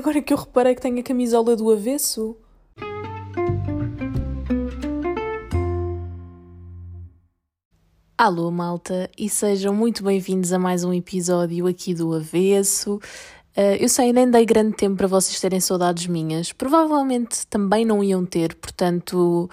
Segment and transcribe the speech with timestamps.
[0.00, 2.34] Agora que eu reparei que tenho a camisola do avesso.
[8.16, 12.94] Alô, malta, e sejam muito bem-vindos a mais um episódio aqui do Avesso.
[13.54, 16.50] Uh, eu sei, nem dei grande tempo para vocês terem saudades minhas.
[16.50, 19.50] Provavelmente também não iam ter, portanto,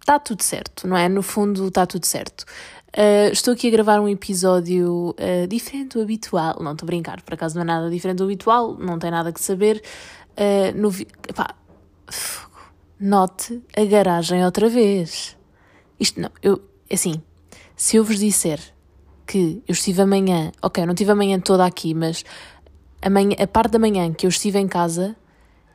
[0.00, 1.08] está tudo certo, não é?
[1.08, 2.44] No fundo, está tudo certo.
[2.94, 6.62] Uh, estou aqui a gravar um episódio uh, diferente do habitual.
[6.62, 9.32] Não estou a brincar, por acaso não é nada diferente do habitual, não tem nada
[9.32, 9.82] que saber.
[10.32, 11.06] Uh, no vi...
[13.00, 15.36] Note a garagem outra vez.
[15.98, 17.22] Isto não, eu, assim,
[17.74, 18.60] se eu vos disser
[19.26, 22.24] que eu estive amanhã, ok, não estive amanhã toda aqui, mas
[23.00, 25.16] amanhã, a parte da manhã que eu estive em casa,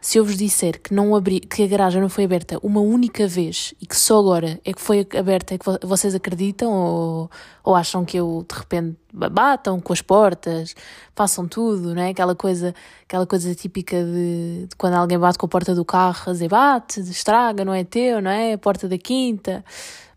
[0.07, 3.27] se eu vos disser que, não abri, que a garagem não foi aberta uma única
[3.27, 7.29] vez e que só agora é que foi aberta, é que vocês acreditam ou,
[7.61, 10.73] ou acham que eu de repente batam com as portas,
[11.13, 12.11] façam tudo, não é?
[12.11, 16.29] Aquela coisa, aquela coisa típica de, de quando alguém bate com a porta do carro,
[16.29, 18.53] a dizer bate, estraga, não é teu, não é?
[18.53, 19.61] A porta da quinta.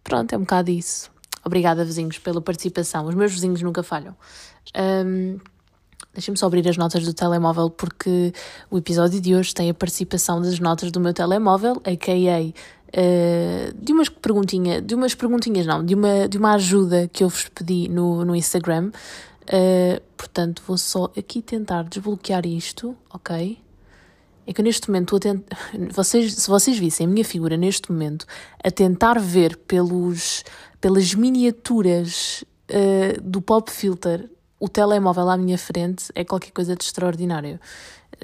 [0.05, 1.11] Pronto, é um bocado isso.
[1.45, 3.07] Obrigada, vizinhos, pela participação.
[3.07, 4.15] Os meus vizinhos nunca falham.
[4.79, 5.41] Um,
[6.13, 8.33] Deixem-me só abrir as notas do telemóvel porque
[8.69, 12.41] o episódio de hoje tem a participação das notas do meu telemóvel, a.k.a.
[12.41, 12.53] Uh,
[12.93, 17.29] eh, de umas perguntinhas, de umas perguntinhas não, de uma, de uma ajuda que eu
[17.29, 18.91] vos pedi no, no Instagram.
[19.45, 23.57] Uh, portanto, vou só aqui tentar desbloquear isto, ok?
[24.45, 25.57] É que neste momento a tentar.
[25.95, 28.27] Vocês, se vocês vissem a minha figura neste momento
[28.65, 30.43] a tentar ver pelos,
[30.81, 34.29] pelas miniaturas uh, do pop filter
[34.61, 37.59] o telemóvel à minha frente é qualquer coisa de extraordinário.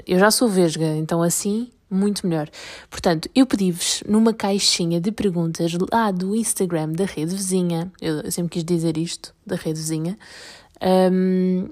[0.07, 2.49] Eu já sou vesga, então assim, muito melhor.
[2.91, 8.51] Portanto, eu pedi-vos numa caixinha de perguntas lá do Instagram da rede vizinha, eu, sempre
[8.51, 10.19] quis dizer isto, da rede vizinha,
[11.11, 11.71] um,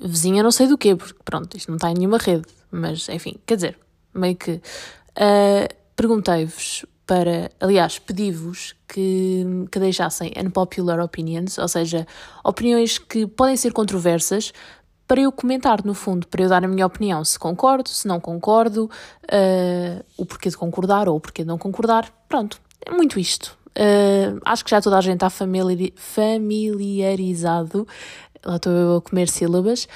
[0.00, 3.36] vizinha não sei do quê, porque pronto, isto não está em nenhuma rede, mas enfim,
[3.46, 3.78] quer dizer,
[4.12, 12.06] meio que uh, perguntei-vos para, aliás, pedi-vos que, que deixassem unpopular opinions, ou seja,
[12.44, 14.52] opiniões que podem ser controversas,
[15.08, 18.20] para eu comentar, no fundo, para eu dar a minha opinião, se concordo, se não
[18.20, 18.84] concordo,
[19.24, 22.08] uh, o porquê de concordar ou o porquê de não concordar.
[22.28, 23.58] Pronto, é muito isto.
[23.70, 27.88] Uh, acho que já toda a gente está familiar, familiarizado,
[28.46, 29.88] lá estou eu a comer sílabas,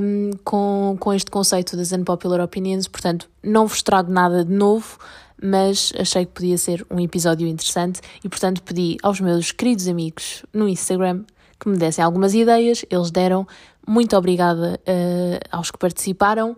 [0.00, 4.96] um, com, com este conceito das unpopular opinions, portanto, não vos trago nada de novo
[5.42, 10.44] mas achei que podia ser um episódio interessante e, portanto, pedi aos meus queridos amigos
[10.52, 11.24] no Instagram
[11.58, 12.84] que me dessem algumas ideias.
[12.90, 13.46] Eles deram.
[13.86, 16.56] Muito obrigada uh, aos que participaram.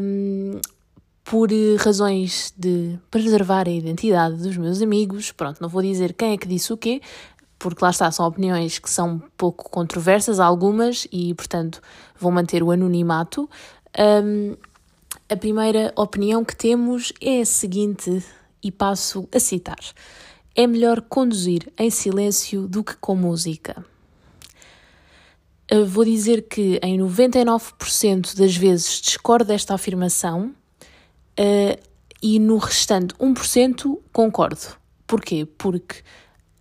[0.00, 0.60] Um,
[1.24, 6.38] por razões de preservar a identidade dos meus amigos, pronto, não vou dizer quem é
[6.38, 7.02] que disse o quê,
[7.58, 11.82] porque lá está, são opiniões que são pouco controversas, algumas, e portanto
[12.18, 13.48] vou manter o anonimato.
[13.98, 14.56] Um,
[15.30, 18.24] a primeira opinião que temos é a seguinte,
[18.62, 19.78] e passo a citar:
[20.54, 23.84] É melhor conduzir em silêncio do que com música.
[25.86, 30.54] Vou dizer que em 99% das vezes discordo desta afirmação
[31.38, 31.78] uh,
[32.22, 34.78] e no restante 1% concordo.
[35.06, 35.46] Porquê?
[35.58, 35.96] Porque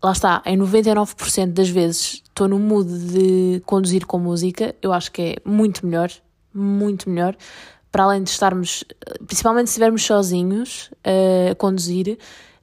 [0.03, 5.09] lá está, em 99% das vezes estou no mood de conduzir com música, eu acho
[5.09, 6.11] que é muito melhor,
[6.53, 7.37] muito melhor
[7.91, 8.83] para além de estarmos,
[9.25, 12.17] principalmente se estivermos sozinhos uh, a conduzir,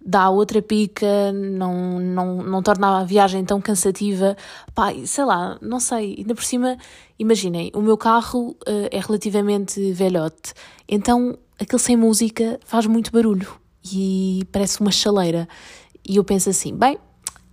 [0.05, 4.37] dá outra pica, não, não, não torna a viagem tão cansativa.
[4.75, 6.77] Pá, sei lá, não sei, ainda por cima,
[7.19, 10.53] imaginem, o meu carro uh, é relativamente velhote,
[10.87, 13.49] então aquele sem música faz muito barulho
[13.93, 15.49] e parece uma chaleira.
[16.07, 16.99] E eu penso assim, bem,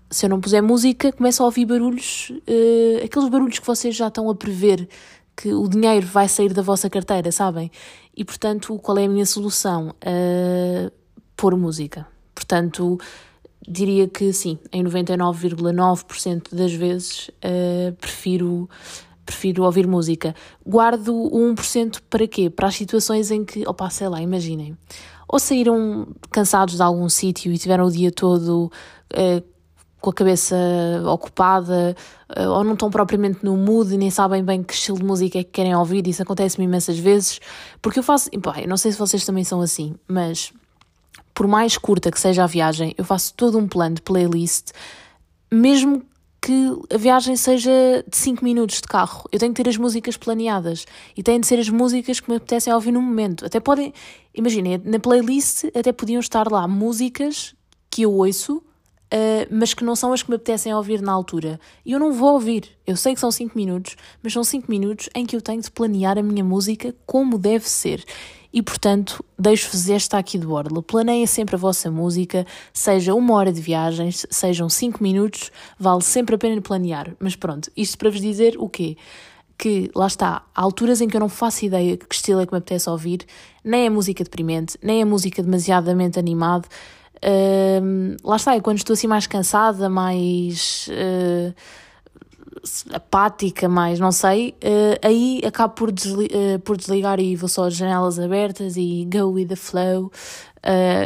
[0.09, 4.09] se eu não puser música, começo a ouvir barulhos, uh, aqueles barulhos que vocês já
[4.09, 4.89] estão a prever
[5.41, 7.71] que o dinheiro vai sair da vossa carteira, sabem?
[8.15, 9.89] E portanto, qual é a minha solução?
[9.89, 10.91] Uh,
[11.35, 12.05] pôr música.
[12.35, 12.99] Portanto,
[13.67, 18.69] diria que sim, em 99,9% das vezes uh, prefiro,
[19.25, 20.35] prefiro ouvir música.
[20.63, 22.47] Guardo o 1% para quê?
[22.47, 24.77] Para as situações em que, opa, sei lá, imaginem.
[25.27, 28.71] Ou saíram cansados de algum sítio e tiveram o dia todo
[29.13, 29.50] uh,
[30.01, 30.55] com a cabeça
[31.05, 31.95] ocupada
[32.35, 35.39] eh, ou não estão propriamente no mood e nem sabem bem que estilo de música
[35.39, 36.07] é que querem ouvir.
[36.07, 37.39] Isso acontece-me imensas vezes,
[37.81, 38.29] porque eu faço.
[38.41, 40.51] Pá, eu não sei se vocês também são assim, mas
[41.33, 44.71] por mais curta que seja a viagem, eu faço todo um plano de playlist,
[45.51, 46.03] mesmo
[46.41, 47.71] que a viagem seja
[48.07, 49.29] de 5 minutos de carro.
[49.31, 52.37] Eu tenho que ter as músicas planeadas e têm de ser as músicas que me
[52.37, 53.45] apetecem ouvir no momento.
[53.45, 53.93] Até podem,
[54.33, 57.53] imaginem, na playlist até podiam estar lá músicas
[57.91, 58.63] que eu ouço
[59.13, 61.59] Uh, mas que não são as que me apetecem ouvir na altura.
[61.85, 62.69] E eu não vou ouvir.
[62.87, 65.69] Eu sei que são 5 minutos, mas são 5 minutos em que eu tenho de
[65.69, 68.05] planear a minha música como deve ser.
[68.53, 70.81] E portanto, deixo-vos esta aqui de borla.
[70.81, 76.35] Planeiem sempre a vossa música, seja uma hora de viagens, sejam 5 minutos, vale sempre
[76.35, 77.13] a pena planear.
[77.19, 78.97] Mas pronto, isto para vos dizer o quê?
[79.61, 82.51] que, lá está, há alturas em que eu não faço ideia que estilo é que
[82.51, 83.27] me apetece ouvir,
[83.63, 86.67] nem a música deprimente, nem a música demasiadamente animada,
[88.23, 91.53] Lá está, é quando estou assim mais cansada, mais uh,
[92.93, 97.65] apática, mais não sei, uh, aí acabo por, desli ah, por desligar e vou só
[97.65, 100.11] as janelas abertas e go with the flow.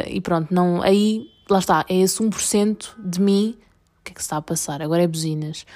[0.08, 3.56] e pronto, não, aí lá está, é esse 1% de mim.
[4.00, 4.82] O que é que se está a passar?
[4.82, 5.66] Agora é buzinas.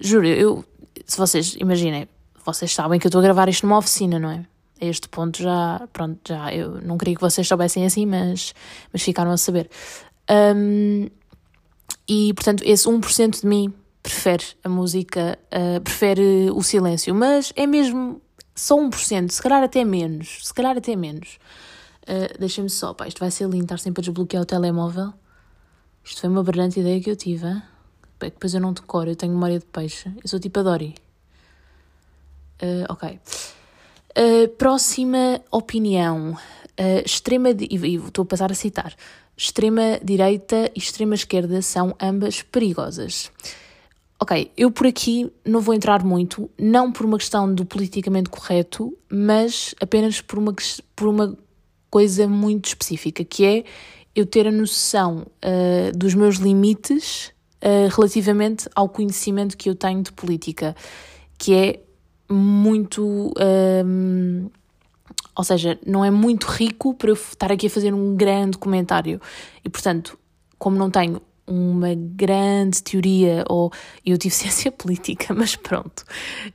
[0.00, 0.64] Juro, eu,
[1.06, 2.08] se vocês imaginem,
[2.44, 4.44] vocês sabem que eu estou a gravar isto numa oficina, não é?
[4.80, 8.54] A este ponto já, pronto, já eu não queria que vocês soubessem assim, mas,
[8.92, 9.70] mas ficaram a saber.
[10.30, 11.08] Um,
[12.08, 13.72] e portanto, esse 1% de mim
[14.02, 18.20] prefere a música, uh, prefere o silêncio, mas é mesmo
[18.54, 21.38] só 1%, se calhar até menos, se calhar até menos.
[22.02, 25.14] Uh, Deixem-me só, pá, isto vai ser lindo estar sempre a desbloquear o telemóvel.
[26.04, 27.50] Isto foi uma brilhante ideia que eu tive,
[28.20, 30.12] que depois eu não decoro, eu tenho memória de peixe.
[30.22, 30.94] Eu sou tipo a Dory.
[32.62, 33.18] Uh, ok.
[34.58, 36.36] Próxima opinião.
[36.78, 37.50] Uh, extrema.
[37.50, 38.94] E estou a passar a citar.
[39.36, 43.30] Extrema direita e extrema esquerda são ambas perigosas.
[44.20, 48.96] Ok, eu por aqui não vou entrar muito, não por uma questão do politicamente correto,
[49.10, 50.54] mas apenas por uma,
[50.94, 51.36] por uma
[51.90, 53.64] coisa muito específica, que é
[54.14, 60.02] eu ter a noção uh, dos meus limites uh, relativamente ao conhecimento que eu tenho
[60.02, 60.76] de política,
[61.36, 61.80] que é
[62.28, 63.32] muito.
[63.38, 64.48] Um,
[65.36, 69.20] ou seja, não é muito rico para eu estar aqui a fazer um grande comentário.
[69.64, 70.18] E portanto,
[70.58, 73.70] como não tenho uma grande teoria, ou
[74.04, 76.04] eu tive ciência política, mas pronto,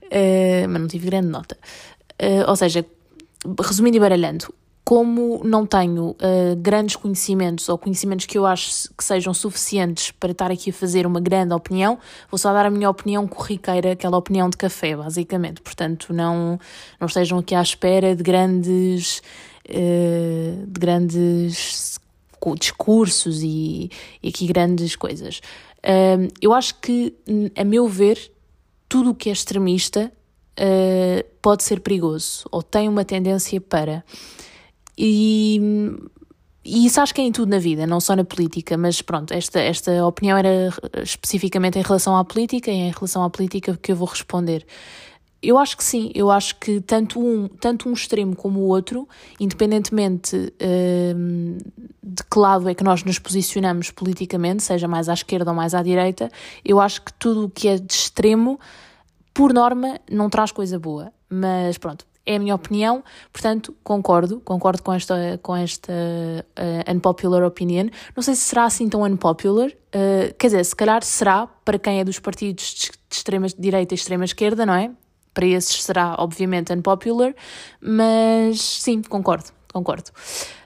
[0.06, 1.58] uh, mas não tive grande nota.
[2.22, 2.86] Uh, ou seja,
[3.62, 4.54] resumindo e baralhando,
[4.90, 10.32] como não tenho uh, grandes conhecimentos ou conhecimentos que eu acho que sejam suficientes para
[10.32, 14.18] estar aqui a fazer uma grande opinião, vou só dar a minha opinião corriqueira, aquela
[14.18, 15.62] opinião de café, basicamente.
[15.62, 16.60] Portanto, não,
[17.00, 19.22] não estejam aqui à espera de grandes,
[19.70, 22.00] uh, de grandes
[22.60, 23.92] discursos e,
[24.24, 25.40] e aqui grandes coisas.
[25.84, 27.14] Uh, eu acho que,
[27.56, 28.32] a meu ver,
[28.88, 30.12] tudo o que é extremista
[31.44, 34.04] pode ser perigoso ou tem uma tendência para.
[35.02, 35.62] E,
[36.66, 39.34] e isso acho que é em tudo na vida, não só na política, mas pronto,
[39.34, 40.70] esta, esta opinião era
[41.02, 44.66] especificamente em relação à política e em relação à política que eu vou responder.
[45.42, 49.08] Eu acho que sim, eu acho que tanto um, tanto um extremo como o outro,
[49.40, 50.36] independentemente
[51.16, 51.58] hum,
[52.04, 55.74] de que lado é que nós nos posicionamos politicamente, seja mais à esquerda ou mais
[55.74, 56.30] à direita,
[56.66, 58.60] eu acho que tudo o que é de extremo,
[59.34, 61.14] por norma, não traz coisa boa.
[61.30, 63.04] Mas pronto, é a minha opinião,
[63.34, 67.90] portanto, concordo, concordo com esta, com esta uh, unpopular opinion.
[68.16, 72.00] Não sei se será assim tão unpopular, uh, quer dizer, se calhar será para quem
[72.00, 74.92] é dos partidos de extrema direita e extrema esquerda, não é?
[75.34, 77.34] Para esses será, obviamente, unpopular,
[77.82, 80.12] mas sim, concordo, concordo.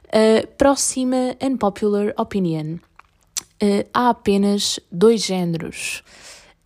[0.08, 2.78] Uh, próxima unpopular opinion.
[3.94, 6.04] há apenas dois géneros.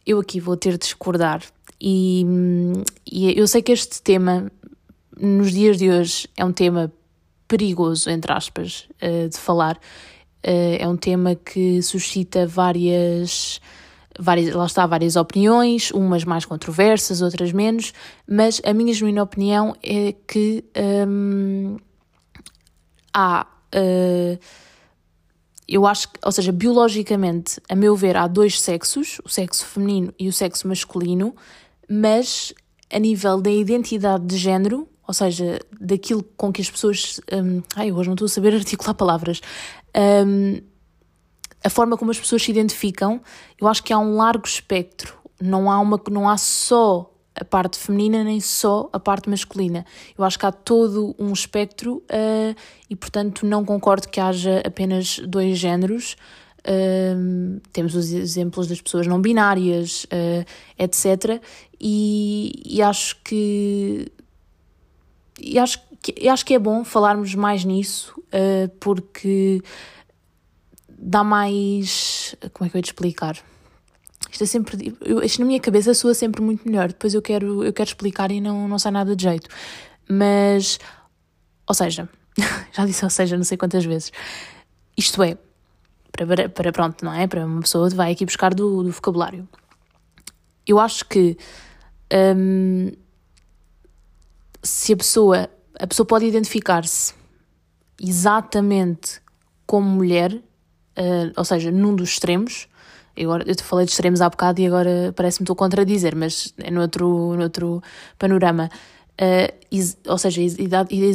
[0.03, 1.43] Eu aqui vou ter de discordar
[1.79, 2.25] e,
[3.05, 4.51] e, eu sei que este tema
[5.19, 6.91] nos dias de hoje é um tema
[7.47, 9.77] perigoso, entre aspas, uh, de falar.
[10.45, 13.59] Uh, é um tema que suscita várias,
[14.19, 17.93] várias, lá está, várias opiniões, umas mais controversas, outras menos,
[18.27, 20.63] mas a minha genuína opinião é que
[21.07, 21.77] um,
[23.13, 23.47] há.
[23.74, 24.38] Uh,
[25.67, 30.13] eu acho que, ou seja, biologicamente, a meu ver, há dois sexos, o sexo feminino
[30.17, 31.36] e o sexo masculino,
[31.89, 32.53] mas
[32.89, 37.21] a nível da identidade de género, ou seja, daquilo com que as pessoas.
[37.31, 39.41] Um, ai, hoje não estou a saber articular palavras.
[39.95, 40.61] Um,
[41.63, 43.21] a forma como as pessoas se identificam,
[43.59, 45.17] eu acho que há um largo espectro.
[45.41, 49.85] Não há, uma, não há só a parte feminina nem só a parte masculina.
[50.17, 52.55] Eu acho que há todo um espectro uh,
[52.89, 56.15] e, portanto, não concordo que haja apenas dois géneros.
[56.61, 60.45] Uh, temos os exemplos das pessoas não binárias, uh,
[60.77, 61.41] etc.
[61.79, 64.11] E, e, acho que
[65.39, 69.62] e acho que, acho que é bom falarmos mais nisso, uh, porque
[70.89, 72.36] dá mais.
[72.53, 73.38] Como é que eu ia te explicar?
[74.32, 74.98] Isto é sempre.
[75.01, 76.89] Eu, isto na minha cabeça soa sempre muito melhor.
[76.89, 79.50] Depois eu quero, eu quero explicar e não, não sai nada de jeito.
[80.10, 80.79] Mas.
[81.67, 82.10] Ou seja,
[82.72, 84.12] já disse ou seja não sei quantas vezes.
[84.98, 85.38] Isto é,
[86.12, 87.27] para, para pronto, não é?
[87.27, 89.48] Para uma pessoa que vai aqui buscar do, do vocabulário.
[90.65, 91.38] Eu acho que
[92.36, 92.91] hum,
[94.63, 95.49] se a pessoa,
[95.79, 97.13] a pessoa pode identificar-se
[98.01, 99.21] exatamente
[99.65, 102.67] como mulher, uh, ou seja, num dos extremos,
[103.17, 106.15] eu, agora, eu te falei de extremos há bocado e agora parece-me estou a contradizer,
[106.15, 107.81] mas é no outro, no outro
[108.19, 108.69] panorama.
[109.19, 110.39] Uh, is, ou seja,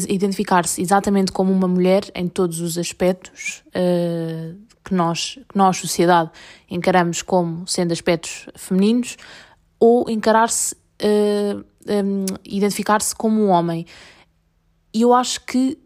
[0.08, 6.28] identificar-se exatamente como uma mulher em todos os aspectos uh, que, nós, que nós, sociedade,
[6.68, 9.16] encaramos como sendo aspectos femininos,
[9.78, 13.86] ou encarar-se, uh, um, identificar-se como um homem.
[14.94, 15.78] E eu acho que,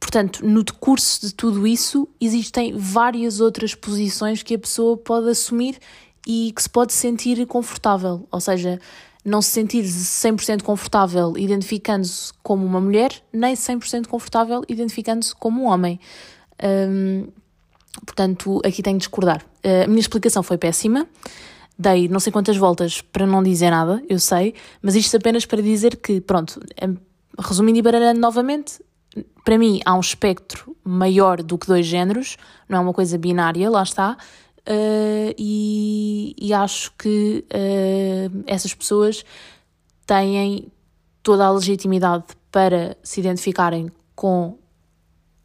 [0.00, 5.78] portanto, no decurso de tudo isso, existem várias outras posições que a pessoa pode assumir
[6.26, 8.26] e que se pode sentir confortável.
[8.30, 8.80] Ou seja,
[9.24, 15.66] não se sentir 100% confortável identificando-se como uma mulher, nem 100% confortável identificando-se como um
[15.66, 16.00] homem.
[16.62, 17.28] Um,
[18.04, 19.44] portanto, aqui tenho de discordar.
[19.64, 21.06] Uh, a minha explicação foi péssima.
[21.78, 25.62] Dei não sei quantas voltas para não dizer nada, eu sei, mas isto apenas para
[25.62, 26.60] dizer que, pronto,
[27.38, 28.82] resumindo e baralhando novamente,
[29.44, 32.36] para mim há um espectro maior do que dois géneros,
[32.68, 34.16] não é uma coisa binária, lá está,
[34.68, 39.24] uh, e, e, acho que uh, essas pessoas
[40.06, 40.72] têm
[41.22, 44.58] toda a legitimidade para se identificarem com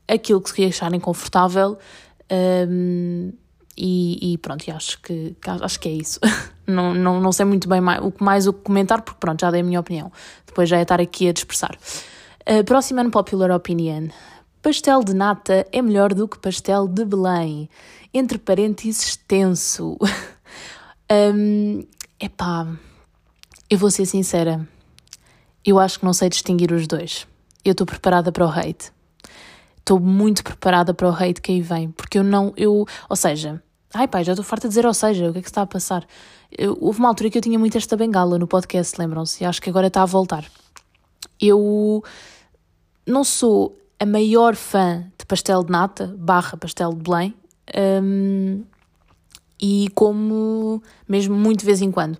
[0.07, 1.77] aquilo que se acharem confortável
[2.31, 3.33] um, eh,
[3.77, 6.19] e, e, pronto, acho que, acho que é isso.
[6.67, 9.51] não, não, não sei muito bem mais o que mais o comentar, porque pronto, já
[9.51, 10.11] dei a minha opinião.
[10.45, 11.75] Depois já é estar aqui a dispersar.
[12.47, 14.09] Uh, próxima unpopular opinion.
[14.61, 17.69] Pastel de nata é melhor do que pastel de Belém
[18.13, 19.97] entre parênteses tenso.
[21.35, 21.85] um,
[22.17, 22.67] epá,
[23.69, 24.65] eu vou ser sincera,
[25.65, 27.27] eu acho que não sei distinguir os dois.
[27.65, 28.92] Eu estou preparada para o hate.
[29.83, 33.61] Estou muito preparada para o hate que aí vem, porque eu não, eu, ou seja,
[33.93, 35.67] ai pai, já estou farta de dizer ou seja, o que é que está a
[35.67, 36.07] passar?
[36.49, 39.43] Eu, houve uma altura que eu tinha muito esta bengala no podcast, lembram-se?
[39.43, 40.45] E acho que agora está a voltar.
[41.37, 42.01] Eu
[43.05, 47.33] não sou a maior fã de pastel de nata, barra pastel de Belém,
[48.01, 48.63] um,
[49.61, 52.17] e como mesmo muito de vez em quando.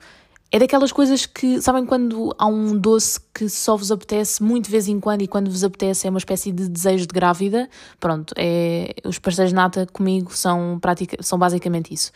[0.55, 4.72] É daquelas coisas que, sabem, quando há um doce que só vos apetece muito de
[4.72, 7.67] vez em quando e quando vos apetece é uma espécie de desejo de grávida?
[8.00, 12.12] Pronto, é, os pastéis de nata comigo são, pratica, são basicamente isso.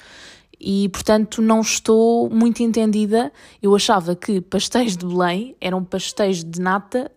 [0.59, 3.33] E, portanto, não estou muito entendida.
[3.59, 7.11] Eu achava que pastéis de Belém eram pastéis de nata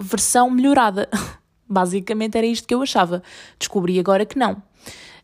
[0.00, 1.06] versão melhorada.
[1.68, 3.22] Basicamente era isto que eu achava.
[3.58, 4.62] Descobri agora que não.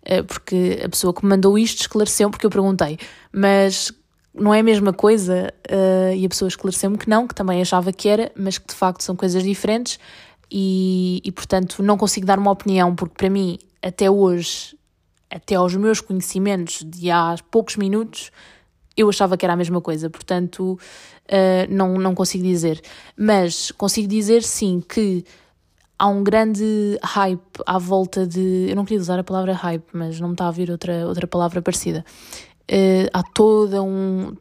[0.04, 2.98] Eh, porque a pessoa que me mandou isto esclareceu, porque eu perguntei,
[3.32, 3.92] mas
[4.34, 5.52] não é a mesma coisa?
[5.70, 8.74] Uh, e a pessoa esclareceu-me que não, que também achava que era, mas que de
[8.74, 9.98] facto são coisas diferentes
[10.50, 14.76] e, e portanto não consigo dar uma opinião, porque para mim, até hoje,
[15.30, 18.30] até aos meus conhecimentos de há poucos minutos,
[18.96, 20.78] eu achava que era a mesma coisa, portanto
[21.28, 22.80] uh, não, não consigo dizer.
[23.16, 25.24] Mas consigo dizer sim que
[25.98, 28.66] há um grande hype à volta de.
[28.68, 31.26] Eu não queria usar a palavra hype, mas não me está a vir outra, outra
[31.26, 32.04] palavra parecida.
[32.70, 34.36] Uh, há toda um,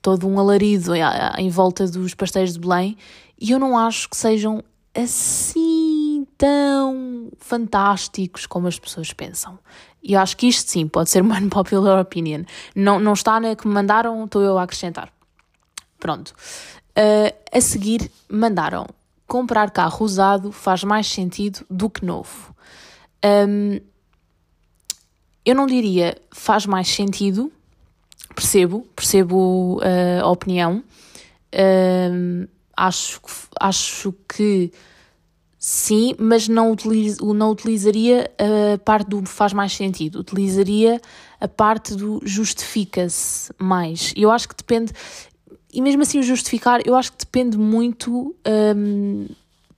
[0.00, 0.92] todo um alarido
[1.38, 2.96] em volta dos pastéis de Belém
[3.40, 4.62] e eu não acho que sejam
[4.94, 9.58] assim tão fantásticos como as pessoas pensam.
[10.02, 12.44] E eu acho que isto sim pode ser uma unpopular opinion.
[12.74, 15.12] Não, não está na que me mandaram, estou eu a acrescentar.
[15.98, 16.34] Pronto.
[16.96, 18.86] Uh, a seguir, mandaram
[19.32, 22.54] comprar carro usado faz mais sentido do que novo.
[23.24, 23.80] Um,
[25.42, 27.50] eu não diria faz mais sentido,
[28.34, 30.82] percebo, percebo uh, a opinião.
[31.54, 32.46] Um,
[32.76, 33.20] acho,
[33.60, 34.72] acho que
[35.58, 38.30] sim, mas não, utiliz, não utilizaria
[38.74, 41.00] a parte do faz mais sentido, utilizaria
[41.40, 44.12] a parte do justifica-se mais.
[44.16, 44.92] Eu acho que depende,
[45.72, 48.34] e mesmo assim o justificar, eu acho que depende muito
[48.76, 49.28] um,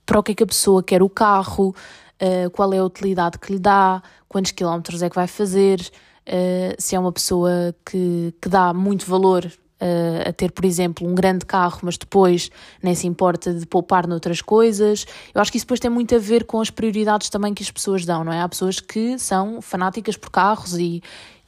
[0.05, 1.75] para o que é que a pessoa quer o carro,
[2.21, 5.79] uh, qual é a utilidade que lhe dá, quantos quilómetros é que vai fazer,
[6.27, 11.07] uh, se é uma pessoa que, que dá muito valor uh, a ter, por exemplo,
[11.07, 12.49] um grande carro, mas depois
[12.81, 15.05] nem se importa de poupar noutras coisas.
[15.33, 17.71] Eu acho que isso depois tem muito a ver com as prioridades também que as
[17.71, 18.41] pessoas dão, não é?
[18.41, 21.01] Há pessoas que são fanáticas por carros e,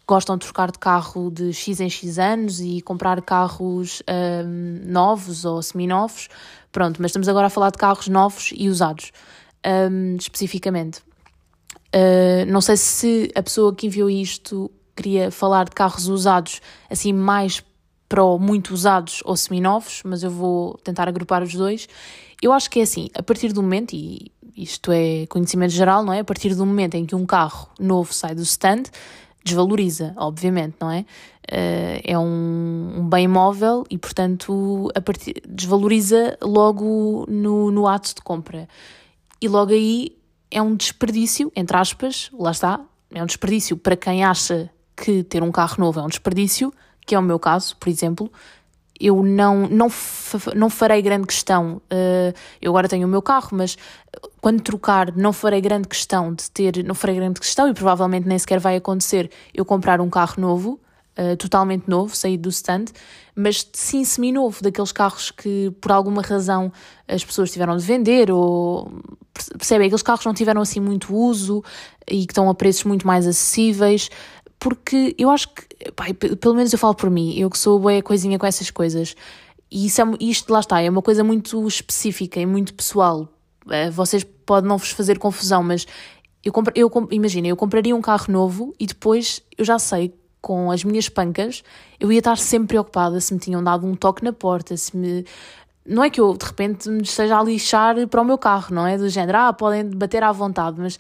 [0.07, 5.43] gostam de trocar de carro de X em X anos e comprar carros um, novos
[5.43, 6.29] ou seminovos.
[6.71, 9.11] Pronto, mas estamos agora a falar de carros novos e usados,
[9.91, 11.06] um, especificamente.
[11.93, 17.13] Uh, não sei se a pessoa que enviou isto queria falar de carros usados, assim,
[17.13, 17.63] mais
[18.09, 21.87] para muito usados ou seminovos, mas eu vou tentar agrupar os dois.
[22.41, 26.13] Eu acho que é assim, a partir do momento, e isto é conhecimento geral, não
[26.13, 26.19] é?
[26.19, 28.83] A partir do momento em que um carro novo sai do stand,
[29.43, 31.05] desvaloriza, obviamente, não é?
[31.49, 38.15] Uh, é um, um, bem móvel e, portanto, a partir, desvaloriza logo no, no ato
[38.15, 38.67] de compra.
[39.39, 40.16] E logo aí
[40.49, 42.79] é um desperdício, entre aspas, lá está,
[43.13, 46.73] é um desperdício para quem acha que ter um carro novo é um desperdício,
[47.05, 48.31] que é o meu caso, por exemplo.
[48.99, 49.87] Eu não, não,
[50.55, 51.79] não farei grande questão.
[51.91, 53.77] Uh, eu agora tenho o meu carro, mas
[54.41, 56.83] quando trocar, não farei grande questão de ter.
[56.83, 60.79] Não farei grande questão e provavelmente nem sequer vai acontecer eu comprar um carro novo
[61.17, 62.85] uh, totalmente novo, saído do stand,
[63.35, 66.71] mas sim semi-novo, daqueles carros que por alguma razão
[67.07, 68.91] as pessoas tiveram de vender ou
[69.57, 71.63] percebem, aqueles carros não tiveram assim muito uso
[72.09, 74.09] e que estão a preços muito mais acessíveis,
[74.59, 76.05] porque eu acho que, pá,
[76.39, 79.15] pelo menos eu falo por mim, eu que sou boa coisinha com essas coisas,
[79.69, 83.27] e isso é, isto lá está, é uma coisa muito específica e muito pessoal.
[83.69, 85.85] Eh, vocês podem não vos fazer confusão, mas
[86.43, 90.83] eu, eu imagina, eu compraria um carro novo e depois eu já sei com as
[90.83, 91.63] minhas pancas,
[91.99, 95.25] eu ia estar sempre preocupada se me tinham dado um toque na porta, se me.
[95.85, 98.85] Não é que eu de repente me esteja a lixar para o meu carro, não
[98.85, 98.97] é?
[98.97, 100.97] Do género, ah, podem bater à vontade, mas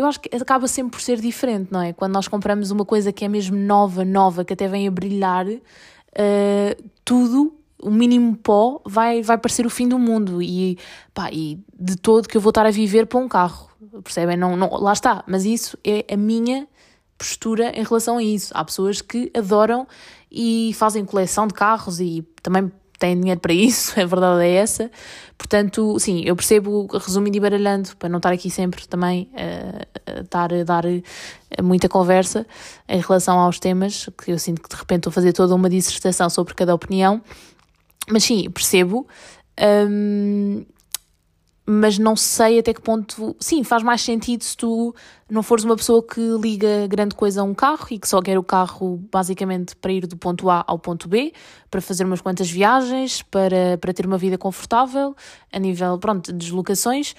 [0.00, 1.92] eu acho que acaba sempre por ser diferente, não é?
[1.92, 5.46] Quando nós compramos uma coisa que é mesmo nova, nova, que até vem a brilhar,
[5.46, 10.78] uh, tudo, o mínimo pó, vai, vai parecer o fim do mundo e,
[11.12, 13.68] pá, e de todo que eu vou estar a viver para um carro,
[14.02, 14.36] percebem?
[14.36, 16.66] Não, não, lá está, mas isso é a minha
[17.20, 18.50] postura em relação a isso.
[18.54, 19.86] Há pessoas que adoram
[20.32, 24.90] e fazem coleção de carros e também têm dinheiro para isso, a verdade é essa.
[25.36, 30.20] Portanto, sim, eu percebo, resumindo e baralhando, para não estar aqui sempre também a, a,
[30.20, 30.84] estar a dar
[31.62, 32.46] muita conversa
[32.88, 35.68] em relação aos temas, que eu sinto que de repente estou a fazer toda uma
[35.68, 37.20] dissertação sobre cada opinião.
[38.08, 39.06] Mas sim, percebo.
[39.60, 40.64] Hum,
[41.72, 43.36] mas não sei até que ponto.
[43.38, 44.92] Sim, faz mais sentido se tu
[45.30, 48.36] não fores uma pessoa que liga grande coisa a um carro e que só quer
[48.36, 51.32] o carro basicamente para ir do ponto A ao ponto B,
[51.70, 55.14] para fazer umas quantas viagens, para, para ter uma vida confortável
[55.52, 57.14] a nível, pronto, de deslocações.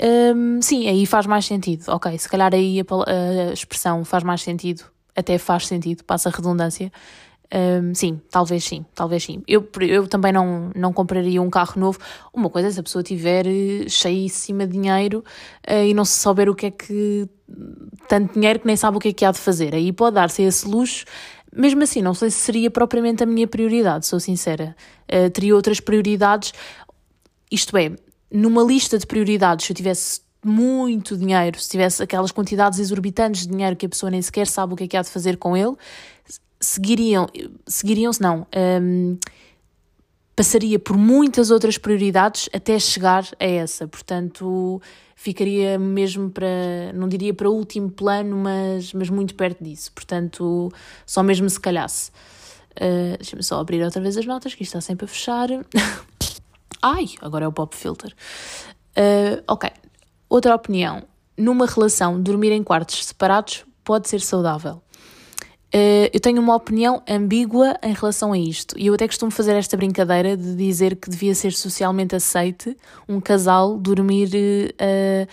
[0.00, 1.86] Um, sim, aí faz mais sentido.
[1.88, 4.84] Ok, se calhar aí a, a expressão faz mais sentido,
[5.16, 6.92] até faz sentido, passa a redundância.
[7.54, 9.42] Um, sim, talvez sim, talvez sim.
[9.46, 11.98] Eu, eu também não, não compraria um carro novo.
[12.32, 15.24] Uma coisa é se a pessoa tiver eh, cheíssima de dinheiro
[15.68, 17.28] uh, e não se souber o que é que.
[18.08, 19.74] tanto dinheiro que nem sabe o que é que há de fazer.
[19.74, 21.04] Aí pode dar-se esse luxo.
[21.54, 24.76] Mesmo assim, não sei se seria propriamente a minha prioridade, sou sincera.
[25.10, 26.52] Uh, teria outras prioridades.
[27.50, 27.92] Isto é,
[28.30, 33.48] numa lista de prioridades, se eu tivesse muito dinheiro, se tivesse aquelas quantidades exorbitantes de
[33.48, 35.56] dinheiro que a pessoa nem sequer sabe o que é que há de fazer com
[35.56, 35.74] ele,
[36.60, 37.26] seguiriam,
[37.66, 38.46] seguiriam-se não,
[38.82, 39.18] um,
[40.34, 44.80] passaria por muitas outras prioridades até chegar a essa, portanto
[45.14, 50.70] ficaria mesmo para, não diria para último plano, mas, mas muito perto disso, portanto
[51.06, 52.10] só mesmo se calhasse.
[52.76, 55.48] Uh, Deixa-me só abrir outra vez as notas, que isto está sempre a fechar.
[56.82, 58.14] Ai, agora é o pop filter.
[58.96, 59.70] Uh, ok,
[60.28, 61.02] outra opinião.
[61.38, 64.82] Numa relação, dormir em quartos separados pode ser saudável.
[65.74, 68.78] Uh, eu tenho uma opinião ambígua em relação a isto.
[68.78, 72.76] E eu até costumo fazer esta brincadeira de dizer que devia ser socialmente aceite
[73.08, 75.28] um casal dormir uh,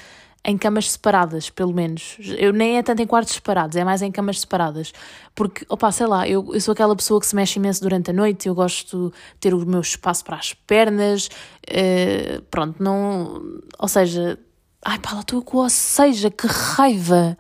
[0.46, 2.18] em camas separadas, pelo menos.
[2.38, 4.92] Eu nem é tanto em quartos separados, é mais em camas separadas.
[5.34, 8.14] Porque, opa, sei lá, eu, eu sou aquela pessoa que se mexe imenso durante a
[8.14, 13.62] noite, eu gosto de ter o meu espaço para as pernas, uh, pronto, não.
[13.80, 14.38] Ou seja,
[14.84, 17.38] ai lá estou com, ou seja, que raiva!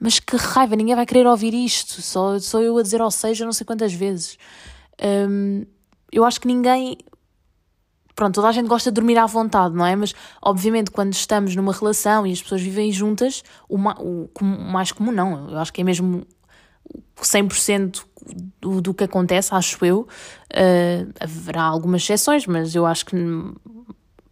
[0.00, 3.44] Mas que raiva, ninguém vai querer ouvir isto, só, só eu a dizer ou seja
[3.44, 4.38] não sei quantas vezes.
[5.28, 5.66] Um,
[6.10, 6.96] eu acho que ninguém.
[8.14, 9.94] Pronto, toda a gente gosta de dormir à vontade, não é?
[9.94, 14.90] Mas, obviamente, quando estamos numa relação e as pessoas vivem juntas, o, o, o mais
[14.90, 15.50] comum não.
[15.50, 16.26] Eu acho que é mesmo
[17.16, 18.04] 100%
[18.60, 20.08] do, do que acontece, acho eu.
[20.52, 23.16] Uh, haverá algumas exceções, mas eu acho que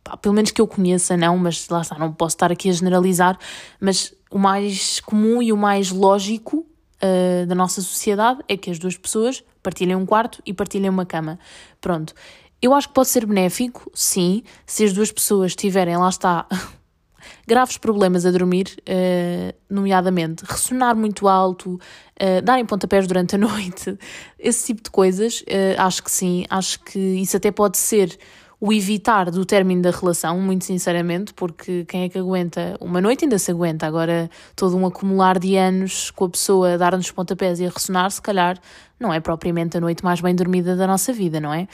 [0.04, 2.72] pá, pelo menos que eu conheça, não, mas lá está, não posso estar aqui a
[2.72, 3.38] generalizar,
[3.80, 6.66] mas o mais comum e o mais lógico
[7.02, 11.06] uh, da nossa sociedade é que as duas pessoas partilhem um quarto e partilhem uma
[11.06, 11.38] cama.
[11.80, 12.14] Pronto.
[12.60, 16.44] Eu acho que pode ser benéfico, sim, se as duas pessoas tiverem, lá está,
[17.46, 23.96] graves problemas a dormir, uh, nomeadamente ressonar muito alto, uh, darem pontapés durante a noite,
[24.38, 28.18] esse tipo de coisas, uh, acho que sim, acho que isso até pode ser
[28.60, 33.24] o evitar do término da relação, muito sinceramente, porque quem é que aguenta uma noite
[33.24, 37.60] ainda se aguenta, agora todo um acumular de anos com a pessoa a dar-nos pontapés
[37.60, 38.58] e a ressonar, se calhar
[38.98, 41.68] não é propriamente a noite mais bem dormida da nossa vida, não é?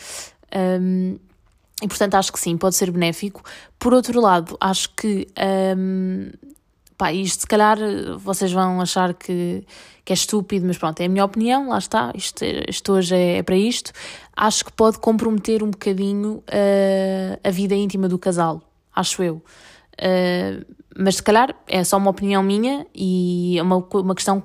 [0.55, 1.17] Um,
[1.83, 3.43] E portanto acho que sim, pode ser benéfico.
[3.79, 5.27] Por outro lado, acho que
[5.77, 6.31] hum,
[6.97, 7.79] pá, isto se calhar
[8.19, 9.65] vocês vão achar que,
[10.05, 13.39] que é estúpido, mas pronto, é a minha opinião, lá está, isto, isto hoje é,
[13.39, 13.93] é para isto.
[14.37, 18.63] Acho que pode comprometer um bocadinho uh, a vida íntima do casal,
[18.95, 19.43] acho eu.
[19.95, 20.65] Uh,
[20.97, 24.43] mas se calhar é só uma opinião minha e é uma, uma questão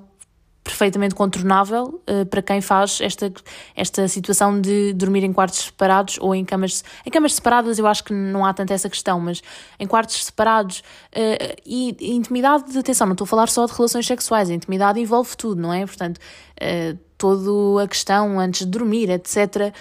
[0.69, 3.34] perfeitamente contornável uh, para quem faz esta,
[3.75, 8.03] esta situação de dormir em quartos separados ou em camas em camas separadas eu acho
[8.03, 9.41] que não há tanto essa questão mas
[9.79, 14.05] em quartos separados uh, e, e intimidade atenção não estou a falar só de relações
[14.05, 15.86] sexuais a intimidade envolve tudo não é?
[15.86, 19.71] Portanto uh, toda a questão antes de dormir etc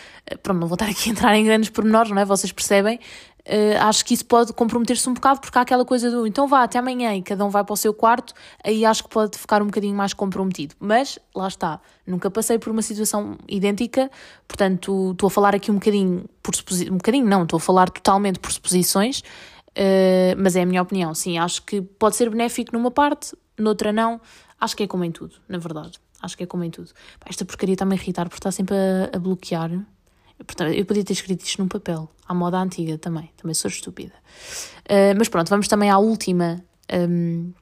[0.42, 3.00] pronto não vou estar aqui a entrar em grandes pormenores não é vocês percebem
[3.48, 6.64] Uh, acho que isso pode comprometer-se um bocado, porque há aquela coisa do então vá
[6.64, 9.62] até amanhã e cada um vai para o seu quarto, aí acho que pode ficar
[9.62, 10.74] um bocadinho mais comprometido.
[10.78, 14.10] Mas lá está, nunca passei por uma situação idêntica,
[14.46, 17.88] portanto estou a falar aqui um bocadinho por suposições, um bocadinho não, estou a falar
[17.88, 21.14] totalmente por suposições, uh, mas é a minha opinião.
[21.14, 24.20] Sim, acho que pode ser benéfico numa parte, noutra não.
[24.60, 25.98] Acho que é como em tudo, na verdade.
[26.20, 26.90] Acho que é como em tudo.
[27.26, 29.70] Esta porcaria está-me a irritar porque está sempre a, a bloquear
[30.74, 34.14] eu podia ter escrito isto num papel, à moda antiga também, também sou estúpida.
[34.84, 37.52] Uh, mas pronto, vamos também à última um,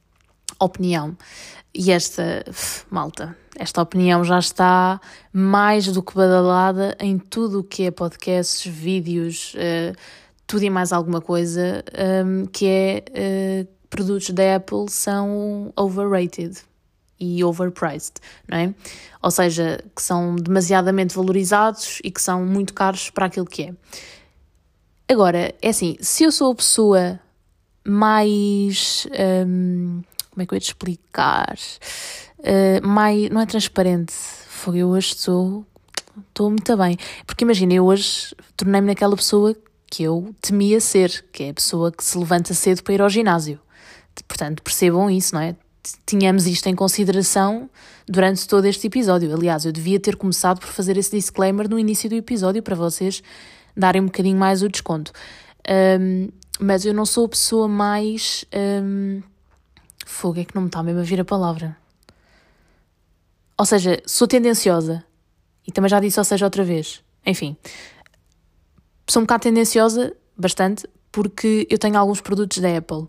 [0.59, 1.17] opinião.
[1.73, 2.45] E esta,
[2.89, 5.01] malta, esta opinião já está
[5.33, 9.97] mais do que badalada em tudo o que é podcasts, vídeos, uh,
[10.45, 11.83] tudo e mais alguma coisa,
[12.25, 16.61] um, que é uh, produtos da Apple são overrated
[17.19, 18.15] e overpriced,
[18.47, 18.73] não é?
[19.21, 23.73] Ou seja, que são demasiadamente valorizados e que são muito caros para aquilo que é.
[25.09, 27.19] Agora, é assim, se eu sou a pessoa
[27.85, 29.07] mais.
[29.47, 31.57] Hum, como é que eu ia te explicar?
[32.39, 34.13] Uh, mais, não é transparente.
[34.13, 35.65] Foi eu hoje estou.
[36.29, 36.97] Estou muito bem.
[37.25, 39.55] Porque imagina, eu hoje tornei-me naquela pessoa
[39.89, 43.09] que eu temia ser, que é a pessoa que se levanta cedo para ir ao
[43.09, 43.59] ginásio.
[44.27, 45.55] Portanto, percebam isso, não é?
[46.05, 47.69] Tínhamos isto em consideração
[48.07, 49.33] durante todo este episódio.
[49.33, 53.21] Aliás, eu devia ter começado por fazer esse disclaimer no início do episódio para vocês
[53.75, 55.11] darem um bocadinho mais o desconto.
[55.99, 58.45] Um, mas eu não sou a pessoa mais.
[58.83, 59.21] Um,
[60.05, 61.77] fogo, é que não me está mesmo a vir a palavra.
[63.57, 65.03] Ou seja, sou tendenciosa.
[65.65, 67.03] E também já disse, ou seja, outra vez.
[67.25, 67.57] Enfim,
[69.07, 73.07] sou um bocado tendenciosa, bastante, porque eu tenho alguns produtos da Apple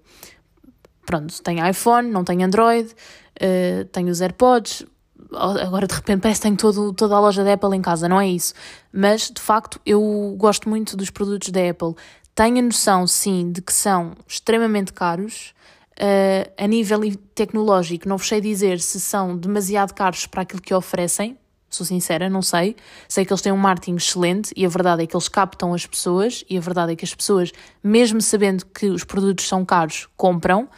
[1.08, 4.84] pronto, tenho iPhone, não tenho Android, uh, tenho os AirPods,
[5.32, 8.20] agora de repente parece que tenho todo, toda a loja da Apple em casa, não
[8.20, 8.52] é isso.
[8.92, 11.94] Mas de facto eu gosto muito dos produtos da Apple.
[12.34, 15.54] Tenho a noção, sim, de que são extremamente caros.
[15.98, 17.00] Uh, a nível
[17.34, 21.36] tecnológico, não vos sei dizer se são demasiado caros para aquilo que oferecem,
[21.70, 22.76] sou sincera, não sei.
[23.08, 25.86] Sei que eles têm um marketing excelente e a verdade é que eles captam as
[25.86, 27.52] pessoas e a verdade é que as pessoas,
[27.82, 30.68] mesmo sabendo que os produtos são caros, compram.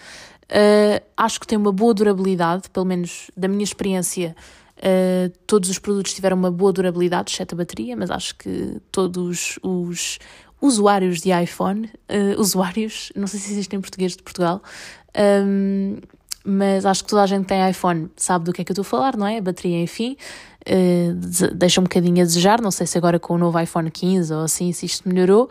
[0.51, 4.35] Uh, acho que tem uma boa durabilidade, pelo menos da minha experiência,
[4.79, 9.59] uh, todos os produtos tiveram uma boa durabilidade, exceto a bateria, mas acho que todos
[9.63, 10.19] os
[10.61, 14.61] usuários de iPhone, uh, usuários, não sei se existem em português de Portugal,
[15.47, 15.99] um,
[16.45, 18.83] mas acho que toda a gente tem iPhone sabe do que é que eu estou
[18.83, 19.39] a falar, não é?
[19.39, 20.17] A bateria, enfim,
[20.67, 24.33] uh, deixa um bocadinho a desejar, não sei se agora com o novo iPhone 15
[24.33, 25.49] ou assim, se isto melhorou,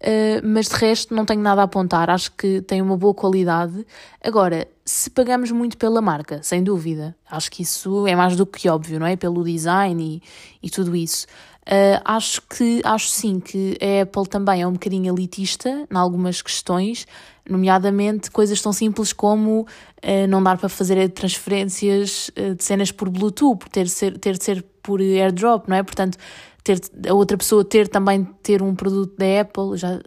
[0.00, 3.84] Uh, mas de resto não tenho nada a apontar, acho que tem uma boa qualidade.
[4.22, 8.68] Agora, se pagamos muito pela marca, sem dúvida, acho que isso é mais do que
[8.68, 9.16] óbvio, não é?
[9.16, 10.22] Pelo design
[10.62, 11.26] e, e tudo isso.
[11.66, 16.40] Uh, acho que, acho sim que a Apple também é um bocadinho elitista em algumas
[16.40, 17.04] questões,
[17.48, 23.68] nomeadamente coisas tão simples como uh, não dar para fazer transferências de cenas por Bluetooth,
[23.70, 25.82] ter de ser, ter de ser por airdrop, não é?
[25.82, 26.16] Portanto,
[26.62, 30.00] ter, a outra pessoa ter também ter um produto da Apple, já.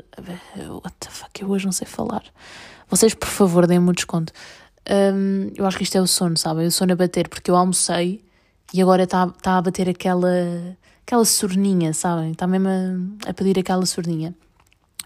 [0.69, 2.23] What the fuck, eu hoje não sei falar.
[2.89, 4.33] Vocês, por favor, deem-me um desconto.
[4.89, 6.67] Um, eu acho que isto é o sono, sabem?
[6.67, 8.23] O sono a bater, porque eu almocei
[8.73, 10.29] e agora está tá a bater aquela,
[11.05, 12.31] aquela sorninha, sabem?
[12.31, 14.33] Está mesmo a, a, pedir aquela sorninha.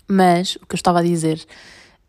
[0.08, 1.46] Mas o que eu estava a dizer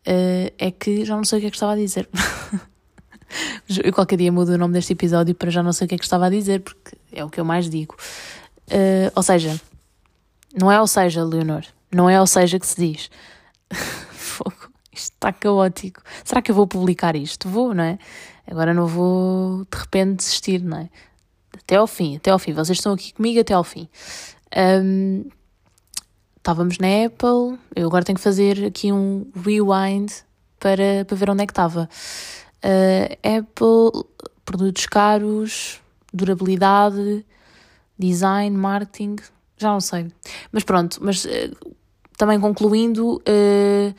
[0.06, 2.08] uh, é que já não sei o que é que estava a dizer.
[3.82, 5.98] eu qualquer dia mudo o nome deste episódio para já não sei o que é
[5.98, 7.96] que estava a dizer, porque é o que eu mais digo.
[8.68, 9.60] Uh, ou seja,
[10.58, 13.10] não é ou seja, Leonor, não é ou seja que se diz.
[14.12, 16.02] Fogo, isto está caótico.
[16.24, 17.48] Será que eu vou publicar isto?
[17.48, 17.98] Vou, não é?
[18.46, 20.88] Agora não vou de repente desistir, não é?
[21.58, 22.52] Até ao fim, até ao fim.
[22.52, 23.88] Vocês estão aqui comigo até ao fim.
[24.56, 25.24] Um,
[26.46, 30.12] estávamos na Apple, eu agora tenho que fazer aqui um rewind
[30.60, 31.88] para, para ver onde é que estava.
[32.64, 34.04] Uh, Apple,
[34.44, 35.80] produtos caros,
[36.14, 37.26] durabilidade,
[37.98, 39.16] design, marketing,
[39.58, 40.06] já não sei.
[40.52, 41.28] Mas pronto, mas uh,
[42.16, 43.94] também concluindo, uh,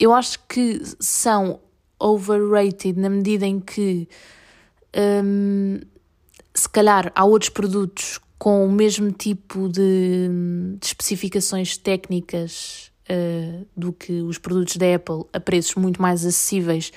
[0.00, 1.60] eu acho que são
[1.96, 4.08] overrated na medida em que
[5.24, 5.78] um,
[6.52, 10.28] se calhar há outros produtos com o mesmo tipo de,
[10.76, 16.92] de especificações técnicas uh, do que os produtos da Apple a preços muito mais acessíveis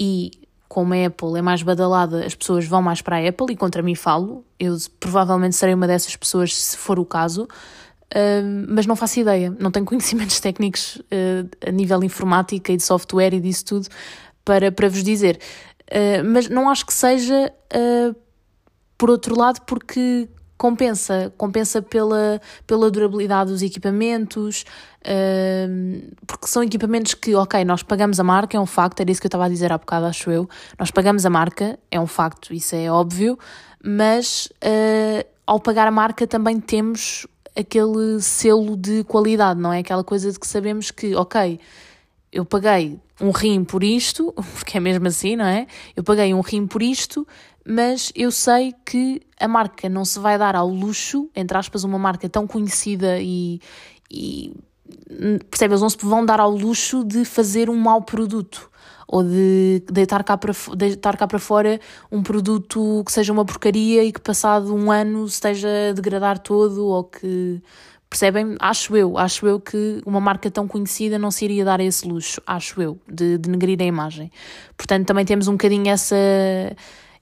[0.00, 0.32] e
[0.68, 3.84] como a Apple é mais badalada, as pessoas vão mais para a Apple e contra
[3.84, 4.44] mim falo.
[4.58, 9.56] Eu provavelmente serei uma dessas pessoas se for o caso, uh, mas não faço ideia,
[9.60, 13.86] não tenho conhecimentos técnicos uh, a nível informática e de software e disso tudo
[14.44, 15.38] para, para vos dizer.
[16.32, 17.52] Mas não acho que seja
[18.96, 20.28] por outro lado, porque
[20.60, 24.66] compensa, compensa pela, pela durabilidade dos equipamentos,
[25.00, 29.22] uh, porque são equipamentos que, ok, nós pagamos a marca, é um facto, era isso
[29.22, 30.46] que eu estava a dizer há bocado, acho eu,
[30.78, 33.38] nós pagamos a marca, é um facto, isso é óbvio,
[33.82, 39.78] mas uh, ao pagar a marca também temos aquele selo de qualidade, não é?
[39.78, 41.58] Aquela coisa de que sabemos que, ok,
[42.30, 45.66] eu paguei um rim por isto, porque é mesmo assim, não é?
[45.96, 47.26] Eu paguei um rim por isto,
[47.70, 51.98] mas eu sei que a marca não se vai dar ao luxo, entre aspas, uma
[51.98, 53.60] marca tão conhecida e,
[54.10, 54.52] e
[55.48, 58.68] percebe, eles não se vão dar ao luxo de fazer um mau produto
[59.06, 61.80] ou de deitar cá, para, deitar cá para fora
[62.10, 66.86] um produto que seja uma porcaria e que passado um ano esteja a degradar todo
[66.86, 67.62] ou que
[68.08, 68.56] percebem?
[68.58, 72.42] Acho eu, acho eu que uma marca tão conhecida não se iria dar esse luxo,
[72.44, 74.32] acho eu, de, de negrir a imagem.
[74.76, 76.16] Portanto, também temos um bocadinho essa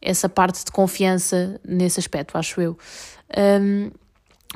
[0.01, 2.79] essa parte de confiança nesse aspecto, acho eu.
[3.61, 3.91] Um,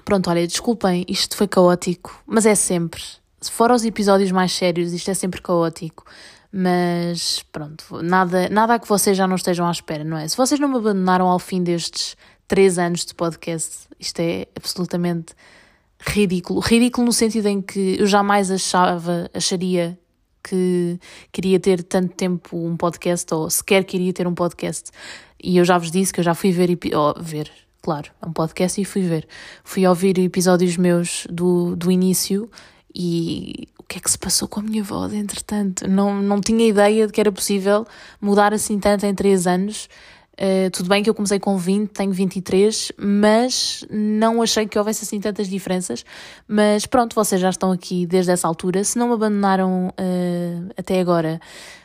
[0.04, 3.02] pronto, olha, desculpem, isto foi caótico, mas é sempre.
[3.40, 6.04] Se for aos episódios mais sérios, isto é sempre caótico.
[6.54, 10.28] Mas pronto, nada, nada a que vocês já não estejam à espera, não é?
[10.28, 12.14] Se vocês não me abandonaram ao fim destes
[12.46, 15.34] três anos de podcast, isto é absolutamente
[15.98, 16.60] ridículo.
[16.60, 19.98] Ridículo no sentido em que eu jamais achava, acharia
[20.42, 20.98] que
[21.30, 24.90] queria ter tanto tempo um podcast ou sequer queria ter um podcast.
[25.42, 27.50] E eu já vos disse que eu já fui ver, oh, ver,
[27.80, 29.26] claro, é um podcast e fui ver.
[29.64, 32.50] Fui ouvir episódios meus do, do início
[32.94, 35.88] e o que é que se passou com a minha voz, entretanto?
[35.88, 37.86] Não, não tinha ideia de que era possível
[38.20, 39.88] mudar assim tanto em três anos.
[40.34, 45.04] Uh, tudo bem que eu comecei com 20, tenho 23, mas não achei que houvesse
[45.04, 46.04] assim tantas diferenças.
[46.48, 48.82] Mas pronto, vocês já estão aqui desde essa altura.
[48.82, 51.40] Se não abandonaram uh, até agora,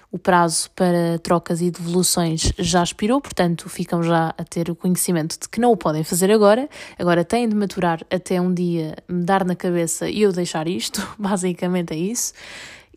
[0.09, 5.37] o prazo para trocas e devoluções já expirou, portanto ficam já a ter o conhecimento
[5.37, 6.69] de que não o podem fazer agora.
[6.97, 11.05] Agora têm de maturar até um dia me dar na cabeça e eu deixar isto.
[11.19, 12.33] Basicamente é isso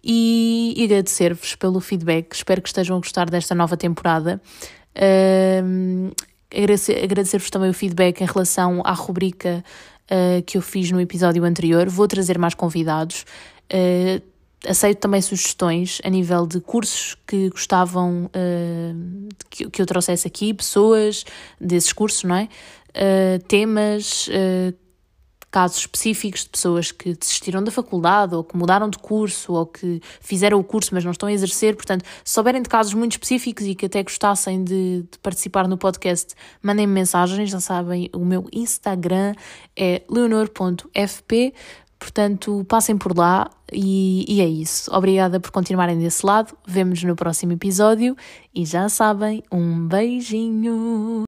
[0.02, 2.32] e agradecer-vos pelo feedback.
[2.32, 4.40] Espero que estejam a gostar desta nova temporada.
[4.96, 6.12] Uh,
[6.53, 9.64] Agradecer-vos também o feedback em relação à rubrica
[10.11, 11.88] uh, que eu fiz no episódio anterior.
[11.88, 13.24] Vou trazer mais convidados.
[13.72, 14.20] Uh,
[14.66, 20.53] aceito também sugestões a nível de cursos que gostavam uh, que, que eu trouxesse aqui,
[20.53, 21.24] pessoas
[21.61, 22.48] desses cursos, não é?
[23.46, 24.29] Temas
[25.50, 30.00] casos específicos de pessoas que desistiram da faculdade ou que mudaram de curso ou que
[30.20, 31.74] fizeram o curso mas não estão a exercer.
[31.74, 35.76] Portanto, se souberem de casos muito específicos e que até gostassem de, de participar no
[35.76, 37.50] podcast, mandem-me mensagens.
[37.50, 39.34] Já sabem, o meu Instagram
[39.76, 41.54] é leonor.fp.
[41.98, 44.90] Portanto, passem por lá e, e, é isso.
[44.94, 46.56] Obrigada por continuarem desse lado.
[46.66, 48.16] Vemo-nos no próximo episódio
[48.54, 51.24] e já sabem, um beijinho!